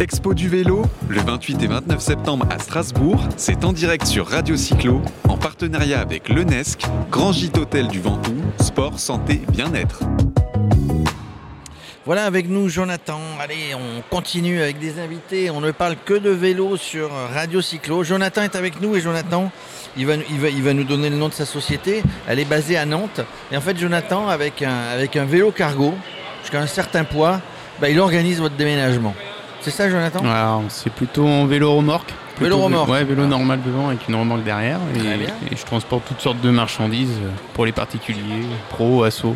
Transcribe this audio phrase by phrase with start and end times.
[0.00, 4.56] Expo du vélo, le 28 et 29 septembre à Strasbourg, c'est en direct sur Radio
[4.56, 10.04] Cyclo, en partenariat avec l'UNESC, Grand Gîte Hôtel du Ventoux, sport, santé, bien-être.
[12.06, 13.18] Voilà avec nous Jonathan.
[13.40, 15.50] Allez, on continue avec des invités.
[15.50, 18.04] On ne parle que de vélo sur Radio Cyclo.
[18.04, 19.50] Jonathan est avec nous et Jonathan,
[19.96, 22.04] il va, nous donner le nom de sa société.
[22.28, 23.20] Elle est basée à Nantes.
[23.50, 25.92] Et en fait, Jonathan, avec un, avec un vélo cargo,
[26.42, 27.40] jusqu'à un certain poids,
[27.80, 29.14] bah, il organise votre déménagement.
[29.60, 30.20] C'est ça, Jonathan?
[30.24, 32.12] Alors, c'est plutôt en vélo remorque.
[32.40, 32.88] Vélo remorque.
[32.88, 34.78] Ouais, vélo normal devant avec une remorque derrière.
[34.94, 37.18] Et, je transporte toutes sortes de marchandises
[37.54, 39.34] pour les particuliers, pro, asso.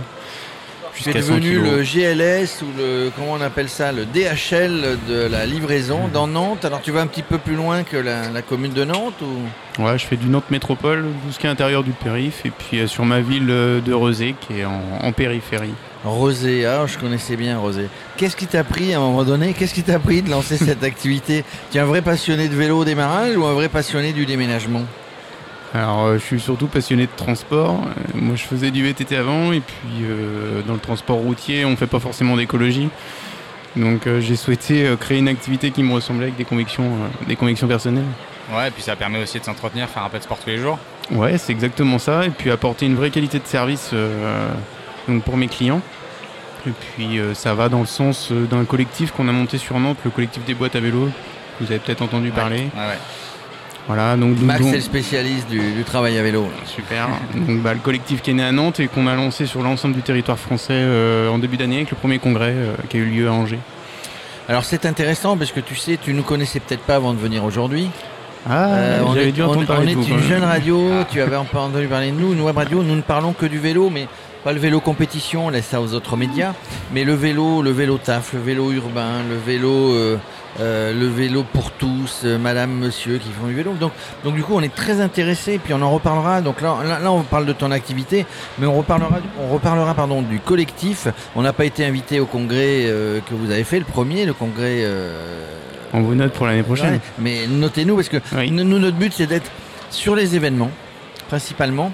[0.94, 4.98] Tu es Jusqu'à 100 devenu le GLS ou le comment on appelle ça, le DHL
[5.08, 6.66] de la livraison dans Nantes.
[6.66, 9.82] Alors tu vas un petit peu plus loin que la, la commune de Nantes ou?
[9.82, 12.44] Ouais, je fais du Nantes Métropole jusqu'à l'intérieur du périph.
[12.44, 15.72] Et puis euh, sur ma ville euh, de Rezé qui est en, en périphérie.
[16.04, 17.88] Rosé, ah, je connaissais bien Rosé.
[18.16, 20.82] Qu'est-ce qui t'a pris à un moment donné Qu'est-ce qui t'a pris de lancer cette
[20.82, 21.44] activité?
[21.70, 24.82] Tu es un vrai passionné de vélo au démarrage ou un vrai passionné du déménagement?
[25.74, 27.80] Alors, euh, je suis surtout passionné de transport.
[27.86, 31.76] Euh, moi, je faisais du VTT avant, et puis euh, dans le transport routier, on
[31.76, 32.90] fait pas forcément d'écologie.
[33.76, 37.26] Donc, euh, j'ai souhaité euh, créer une activité qui me ressemblait avec des convictions, euh,
[37.26, 38.04] des convictions personnelles.
[38.52, 40.58] Ouais, et puis ça permet aussi de s'entretenir, faire un peu de sport tous les
[40.58, 40.78] jours.
[41.10, 42.26] Ouais, c'est exactement ça.
[42.26, 44.48] Et puis apporter une vraie qualité de service euh,
[45.08, 45.80] donc pour mes clients.
[46.66, 49.78] Et puis euh, ça va dans le sens euh, d'un collectif qu'on a monté sur
[49.80, 51.08] Nantes, le collectif des boîtes à vélo.
[51.60, 52.68] Vous avez peut-être entendu parler.
[52.76, 52.98] Ouais, ouais.
[53.88, 56.46] Voilà, donc Max est le spécialiste du, du travail à vélo.
[56.66, 57.08] Super.
[57.34, 59.94] Donc, bah, le collectif qui est né à Nantes et qu'on a lancé sur l'ensemble
[59.94, 63.06] du territoire français euh, en début d'année avec le premier congrès euh, qui a eu
[63.06, 63.58] lieu à Angers.
[64.48, 67.42] Alors c'est intéressant parce que tu sais, tu nous connaissais peut-être pas avant de venir
[67.44, 67.88] aujourd'hui.
[68.48, 70.88] Ah, Euh, on est, dû on- entendre on parler est de vous, une jeune radio,
[71.10, 73.90] tu avais entendu parler de nous, une web radio, nous ne parlons que du vélo,
[73.90, 74.06] mais
[74.44, 76.52] pas le vélo compétition, on laisse ça aux autres médias,
[76.92, 80.18] mais le vélo, le vélo taf, le vélo urbain, le vélo, euh,
[80.60, 83.72] euh, le vélo pour tous, euh, madame, monsieur qui font du vélo.
[83.78, 83.92] Donc,
[84.24, 86.40] donc du coup, on est très intéressé, puis on en reparlera.
[86.40, 88.26] Donc là, là, là, on parle de ton activité,
[88.58, 91.06] mais on reparlera, on reparlera pardon, du collectif.
[91.36, 94.34] On n'a pas été invité au congrès euh, que vous avez fait, le premier, le
[94.34, 94.78] congrès.
[94.82, 95.46] euh,
[95.92, 96.94] On vous note pour l'année prochaine.
[96.94, 98.50] Ouais, mais notez-nous parce que Oui.
[98.50, 99.50] nous, notre but c'est d'être
[99.90, 100.70] sur les événements,
[101.28, 101.92] principalement,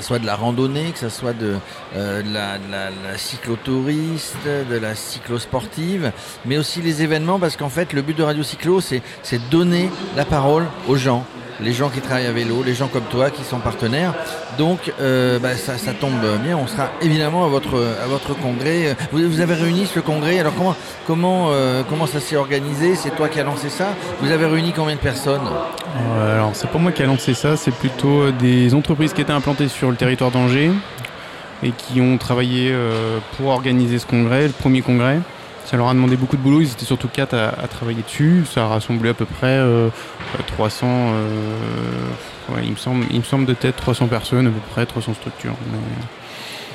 [0.00, 1.56] ce soit de la randonnée, que ce soit de,
[1.96, 4.36] euh, de la, de la- la cyclotouriste,
[4.70, 6.12] de la cyclosportive,
[6.44, 9.02] mais aussi les événements parce qu'en fait le but de Radio Cyclo c'est
[9.50, 11.24] donner la parole aux gens.
[11.60, 14.14] Les gens qui travaillent à vélo, les gens comme toi qui sont partenaires.
[14.58, 16.12] Donc euh, bah, ça, tombe
[16.44, 18.96] bien, on sera évidemment à votre, à votre congrès.
[19.10, 22.94] Vous, vous avez réuni ce congrès, alors comment, comment, euh, comment ça s'est organisé?
[22.94, 23.88] C'est toi qui as lancé ça
[24.20, 25.40] Vous avez réuni combien de personnes?
[25.96, 29.32] Alors, c'est pas moi qui a lancé ça, c'est plutôt euh, des entreprises qui étaient
[29.32, 30.70] implantées sur le territoire d'Angers
[31.62, 35.18] et qui ont travaillé euh, pour organiser ce congrès, le premier congrès.
[35.64, 38.44] Ça leur a demandé beaucoup de boulot, ils étaient surtout quatre à, à travailler dessus.
[38.50, 39.88] Ça a rassemblé à peu près euh,
[40.46, 41.28] 300, euh,
[42.54, 45.14] ouais, il me semble, il me semble de tête 300 personnes, à peu près 300
[45.14, 45.54] structures.
[45.72, 45.78] Mais-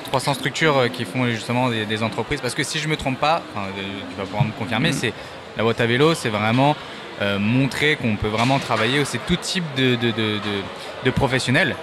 [0.06, 2.40] 300 structures qui font justement des, des entreprises.
[2.40, 4.96] Parce que si je me trompe pas, enfin, tu vas pouvoir me confirmer, Mhm.
[4.96, 5.14] c'est
[5.58, 6.76] la boîte à vélo, c'est vraiment
[7.22, 9.06] euh, montrer qu'on peut vraiment travailler.
[9.06, 11.76] C'est tout type de, de, de, de- de professionnels.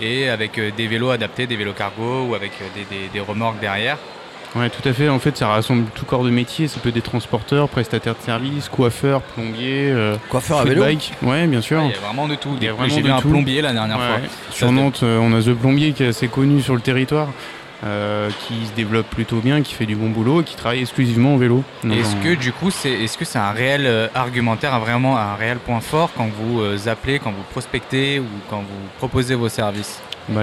[0.00, 3.20] Et avec euh, des vélos adaptés, des vélos cargo ou avec euh, des, des- des
[3.20, 3.96] remorques derrière.
[4.54, 5.08] Ouais, tout à fait.
[5.10, 6.68] En fait, ça rassemble tout corps de métier.
[6.68, 10.82] Ça peut être des transporteurs, prestataires de services, coiffeurs, plombiers, euh, Coiffeur à vélo.
[11.22, 11.80] Ouais, bien sûr.
[11.80, 12.50] Ouais, Il y a vraiment de tout.
[12.56, 13.28] Il y a Des- vraiment J'ai de vu un tout.
[13.28, 14.16] plombier la dernière Ouais, fois.
[14.50, 17.28] Sur Ça, Nantes, euh, on a The Plombier qui est assez connu sur le territoire,
[17.84, 21.34] euh, qui se développe plutôt bien, qui fait du bon boulot et qui travaille exclusivement
[21.34, 21.62] au vélo.
[21.84, 25.34] Est-ce que du coup, c'est est-ce que c'est un réel euh, argumentaire, un, vraiment un
[25.34, 29.48] réel point fort quand vous euh, appelez, quand vous prospectez ou quand vous proposez vos
[29.48, 30.00] services?
[30.28, 30.42] Bah,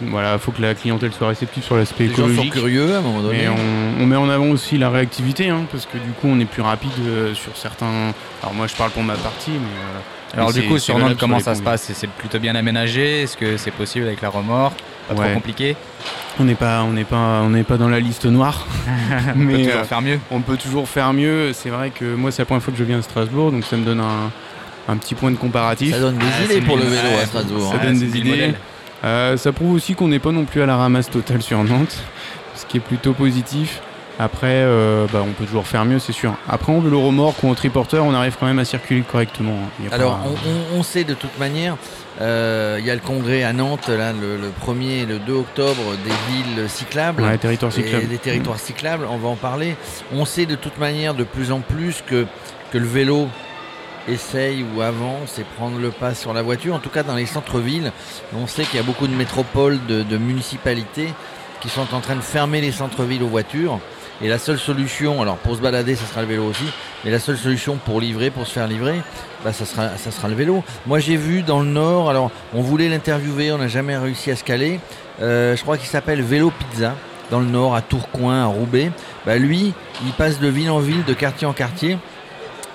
[0.00, 2.52] voilà, faut que la clientèle soit réceptive sur l'aspect Les gens sont écologique.
[2.54, 3.40] curieux à un moment donné.
[3.42, 6.40] Mais on, on met en avant aussi la réactivité, hein, parce que du coup, on
[6.40, 8.14] est plus rapide euh, sur certains.
[8.42, 10.00] Alors moi, je parle pour ma partie, mais.
[10.34, 11.90] Euh, Alors mais du coup, sur Nantes, comment ça se passe?
[11.92, 13.22] C'est- plutôt bien aménagé?
[13.22, 14.78] Est-ce que c'est possible avec la remorque?
[15.08, 15.76] Pas trop compliqué?
[16.40, 18.66] On n'est pas, on n'est pas, on n'est pas dans la liste noire.
[19.28, 20.18] On peut mais toujours euh, faire mieux.
[20.30, 21.52] On peut toujours faire mieux.
[21.52, 23.76] C'est vrai que moi, c'est la première fois que je viens à Strasbourg, donc ça
[23.76, 24.30] me donne un,
[24.88, 25.92] un petit point de comparatif.
[25.92, 27.70] Ça donne des Ah, idées pour le vélo à Strasbourg.
[27.72, 27.84] ça hein.
[27.84, 28.54] donne des idées.
[29.04, 31.96] Euh, ça prouve aussi qu'on n'est pas non plus à la ramasse totale sur Nantes,
[32.54, 33.80] ce qui est plutôt positif.
[34.18, 36.34] Après, euh, bah, on peut toujours faire mieux, c'est sûr.
[36.48, 39.56] Après, en vélo remorque ou en triporteur, on arrive quand même à circuler correctement.
[39.90, 41.76] A Alors, pas- on, on- on sait de toute manière,
[42.20, 45.32] euh, il y a le congrès à Nantes, là, le, le 1er et le 2
[45.32, 47.22] octobre, des villes cyclables.
[47.22, 47.38] Ouais,
[48.04, 49.76] et des territoires cyclables, on va en parler.
[50.14, 52.26] On sait de toute manière de plus en plus que,
[52.70, 53.28] que le vélo
[54.08, 56.74] essaye ou avance et prendre le pas sur la voiture.
[56.74, 57.92] En tout cas, dans les centres-villes,
[58.36, 61.08] on sait qu'il y a beaucoup de métropoles, de, de municipalités
[61.60, 63.78] qui sont en train de fermer les centres-villes aux voitures.
[64.22, 66.64] Et la seule solution, alors pour se balader, ça sera le vélo aussi,
[67.04, 69.00] mais la seule solution pour livrer, pour se faire livrer,
[69.44, 70.62] bah, ça, sera, ça sera le vélo.
[70.86, 74.36] Moi j'ai vu dans le Nord, alors on voulait l'interviewer, on n'a jamais réussi à
[74.36, 74.78] se caler,
[75.20, 76.94] euh, je crois qu'il s'appelle Vélo Pizza,
[77.30, 78.92] dans le Nord, à Tourcoing, à Roubaix.
[79.26, 79.72] Bah, lui,
[80.04, 81.98] il passe de ville en ville, de quartier en quartier,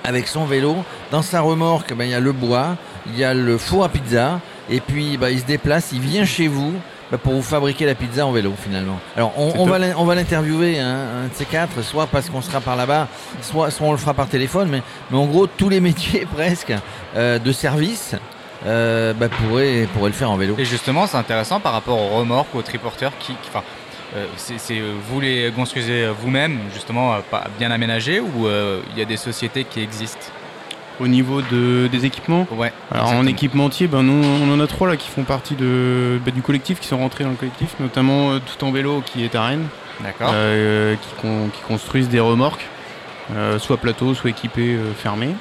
[0.03, 0.75] avec son vélo.
[1.11, 2.75] Dans sa remorque, bah, il y a le bois,
[3.07, 4.39] il y a le four à pizza,
[4.69, 6.73] et puis il se déplace, il vient chez vous,
[7.11, 8.99] bah, pour vous fabriquer la pizza en vélo finalement.
[9.15, 12.59] Alors on, va, on va l'interviewer, hein, un de ces quatre, soit parce qu'on sera
[12.61, 13.07] par là-bas,
[13.41, 14.81] soit, soit on le fera par téléphone, mais,
[15.11, 16.73] mais en gros tous les métiers presque
[17.15, 18.15] euh, de service
[18.65, 20.55] euh, bah, pourraient, pourraient le faire en vélo.
[20.57, 23.33] Et justement, c'est intéressant par rapport aux remorques, aux triporteurs qui.
[23.33, 23.63] qui- enfin,
[24.15, 29.17] euh, c'est vous les construisez vous-même, justement, pas bien aménagés, ou il y a des
[29.17, 30.27] sociétés qui existent?
[30.99, 32.73] Au niveau de, des équipements, Ouais.
[32.91, 36.33] alors en équipementier, ben, nous, on en a trois là qui font partie de, ben,
[36.33, 39.35] du collectif, qui sont rentrés dans le collectif, notamment euh, Tout en vélo qui est
[39.35, 39.67] à Rennes,
[40.01, 40.31] D'accord.
[40.33, 42.65] euh, qui, con- qui construisent des remorques,
[43.35, 45.35] euh, soit plateau, soit équipées euh, fermées.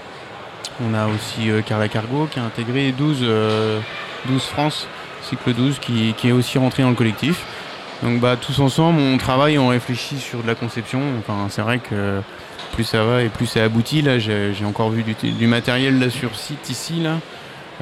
[0.87, 3.81] On a aussi euh, Carla Cargo qui a intégré 12, euh,
[4.27, 4.87] 12 France,
[5.23, 7.45] cycle 12, qui, qui est aussi rentré dans le collectif.
[8.03, 11.01] Donc bah, tous ensemble, on travaille, on réfléchit sur de la conception.
[11.19, 12.21] Enfin, c'est vrai que
[12.75, 14.03] plus ça va et plus ça aboutit.
[14.03, 17.19] Là, j'ai encore vu du, du matériel là sur site ici là,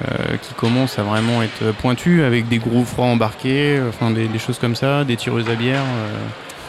[0.00, 4.38] euh, qui commence à vraiment être pointu avec des gros froids embarqués, enfin des, des
[4.38, 5.82] choses comme ça, des tireuses à bière.
[5.82, 6.16] euh,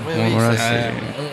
[0.08, 0.64] Oui, Bon, oui, voilà, ça,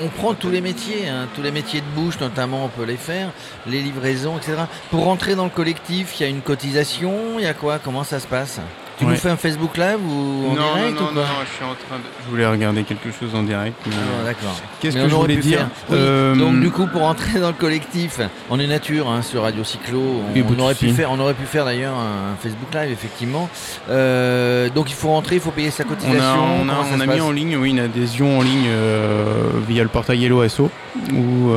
[0.02, 2.84] on, on prend tous les métiers, hein, tous les métiers de bouche notamment, on peut
[2.84, 3.30] les faire,
[3.66, 4.52] les livraisons, etc.
[4.90, 7.78] Pour rentrer dans le collectif, il y a une cotisation, il y a quoi?
[7.82, 8.60] Comment ça se passe?
[9.02, 9.12] Tu Ouais.
[9.14, 11.52] nous fais un Facebook Live ou en non, direct non, ou non, pas non, je
[11.54, 12.02] suis en train de.
[12.24, 13.74] Je voulais regarder quelque chose en direct.
[13.86, 14.54] mais- Ah, D'accord.
[14.80, 15.66] Qu'est-ce Mais que je voulais dire.
[15.90, 18.20] Oui, Euh, Donc du coup, pour entrer dans le collectif,
[18.50, 20.00] on est nature hein, sur Radio Cyclo.
[20.36, 23.48] On, aurait pu faire, on aurait pu faire d'ailleurs un Facebook Live effectivement.
[23.90, 26.20] Euh, donc il faut rentrer, il faut payer sa On cotisation.
[26.20, 29.88] a, on a, on mis en ligne oui, une adhésion en ligne euh, via le
[29.88, 30.70] portail Hello Asso
[31.12, 31.50] où,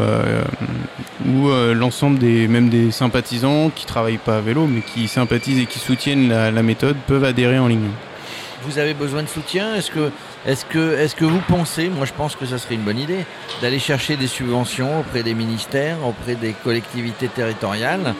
[1.27, 5.59] où euh, l'ensemble des même des sympathisants qui travaillent pas à vélo mais qui sympathisent
[5.59, 7.89] et qui soutiennent la, la méthode peuvent adhérer en ligne.
[8.63, 10.09] Vous avez besoin de soutien Est-ce que,
[10.47, 13.25] est-ce que, est-ce que vous pensez, moi je pense que ça serait une bonne idée,
[13.61, 18.15] d'aller chercher des subventions auprès des ministères, auprès des collectivités territoriales,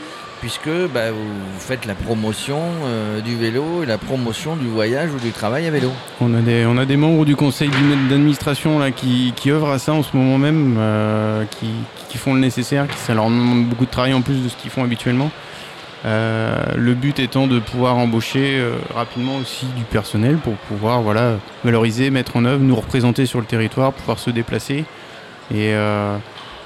[0.46, 5.18] puisque bah, vous, faites la promotion euh, du vélo et la promotion du voyage ou
[5.18, 5.90] du travail à vélo.
[6.22, 10.16] On a des, membres du conseil d'admi- d'administration là qui, œuvrent à ça en ce
[10.16, 11.46] moment même, euh,
[12.10, 14.56] qui, font le nécessaire, qui, ça leur demande beaucoup de travail en plus de ce
[14.56, 15.32] qu'ils font habituellement.
[16.06, 18.64] Euh, le but étant de pouvoir embaucher
[18.94, 21.02] rapidement aussi du personnel pour pouvoir
[21.64, 24.86] valoriser, mettre en œuvre, nous représenter sur le territoire, pouvoir se déplacer.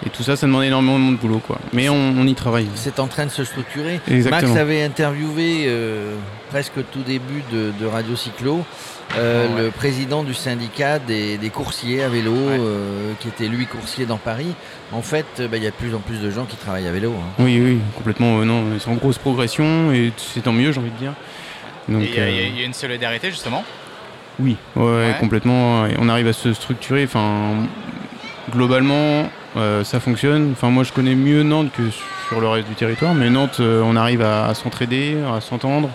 [0.05, 1.41] Et tout ça, ça demande énormément de boulot.
[1.45, 1.59] Quoi.
[1.73, 2.67] Mais on, on y travaille.
[2.75, 3.99] C'est en train de se structurer.
[4.09, 4.49] Exactement.
[4.53, 6.15] Max avait interviewé euh,
[6.49, 8.63] presque au tout début de, de Radio Cyclo
[9.17, 9.63] euh, Oh, ouais.
[9.63, 12.57] le président du syndicat des, des coursiers à vélo, Ouais.
[12.59, 14.53] euh, qui était lui coursier dans Paris.
[14.91, 16.91] En fait, bah, il y a de plus en plus de gens qui travaillent à
[16.91, 17.13] vélo.
[17.17, 17.27] hein.
[17.39, 18.39] Oui, oui, complètement.
[18.39, 21.13] euh, non, c'est en grosse progression et c'est tant mieux, j'ai envie de dire.
[21.89, 23.63] Il y, a- y y une solidarité, justement?
[24.39, 25.85] Oui, ouais, complètement.
[25.97, 27.03] On arrive à se structurer.
[27.05, 27.55] Enfin,
[28.49, 30.51] globalement, euh, ça fonctionne.
[30.51, 31.83] Enfin, moi, je connais mieux Nantes que
[32.27, 35.89] sur le reste du territoire, mais Nantes, euh, on arrive à, à s'entraider, à s'entendre,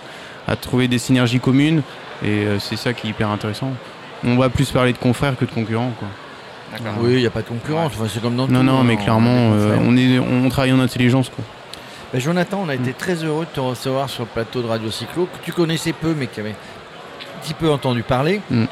[0.47, 1.81] à trouver des synergies communes,
[2.23, 3.71] et euh, c'est ça qui est hyper intéressant.
[4.25, 6.07] On va plus parler de confrères que de concurrents, quoi.
[6.99, 7.93] Oui, il n'y a pas de concurrence.
[7.95, 10.49] Enfin, c'est comme dans Non, tout, non, hein, mais on clairement, euh, on est, on
[10.49, 11.43] travaille en intelligence, quoi.
[12.11, 14.91] Bah, Jonathan, on a été très heureux de te recevoir sur le plateau de Radio
[14.91, 18.41] Cyclo, que tu connaissais peu, mais qui avait un petit peu entendu parler.
[18.49, 18.65] Mm.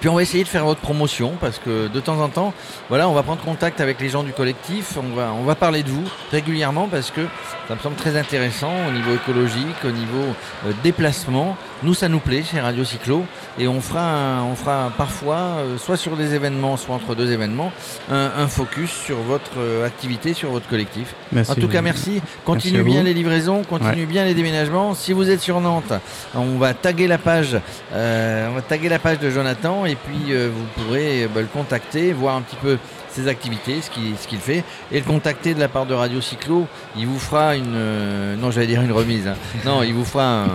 [0.00, 2.52] Puis on va essayer de faire votre promotion parce que de temps en temps,
[2.88, 5.82] voilà, on va prendre contact avec les gens du collectif, on va, on va parler
[5.82, 7.22] de vous régulièrement parce que
[7.68, 10.24] ça me semble très intéressant au niveau écologique, au niveau
[10.66, 11.56] euh, déplacement.
[11.82, 13.24] Nous, ça nous plaît chez Radio Cyclo
[13.58, 17.32] et on fera, un- on fera parfois, euh, soit sur des événements, soit entre deux
[17.32, 17.72] événements,
[18.10, 21.14] un, un focus sur votre euh, activité, sur votre collectif.
[21.32, 21.50] Merci.
[21.52, 22.22] En tout cas, merci.
[22.44, 24.94] Continue bien les livraisons, continue bien les déménagements.
[24.94, 25.92] Si vous êtes sur Nantes,
[26.34, 27.56] on va taguer la page,
[27.92, 31.40] euh, on va taguer la page de Jonathan et puis euh, vous pourrez euh, bah,
[31.40, 32.78] le contacter, voir un petit peu
[33.10, 34.62] ses activités, ce qu'il ce qu'il fait,
[34.92, 36.66] et le contacter de la part de Radio Cyclo.
[36.98, 39.26] Il vous fera une, euh, non, j'allais dire une remise.
[39.26, 39.34] hein.
[39.64, 40.48] Non, il vous fera, un-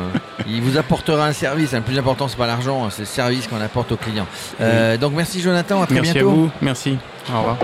[0.47, 1.73] il vous apportera un service.
[1.73, 1.77] hein.
[1.77, 4.27] Le plus important, c'est pas l'argent, hein, c'est le service qu'on apporte aux clients.
[4.61, 6.29] Euh, donc merci Jonathan, à très Merci bientôt.
[6.29, 6.49] à vous.
[6.61, 6.97] Merci.
[7.33, 7.57] Au revoir.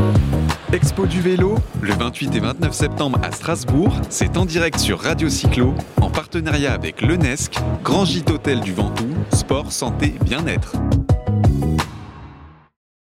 [0.74, 5.30] Expo du vélo, le 28 et 29 septembre à Strasbourg, c'est en direct sur Radio
[5.30, 10.74] Cyclo, en partenariat avec l'UNESC, Grand Gîte Hôtel du Ventoux, Sport, Santé, Bien-être.